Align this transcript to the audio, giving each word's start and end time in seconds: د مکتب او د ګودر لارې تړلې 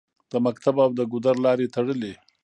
د 0.31 0.33
مکتب 0.45 0.75
او 0.85 0.89
د 0.97 1.01
ګودر 1.11 1.35
لارې 1.45 1.71
تړلې 1.75 2.13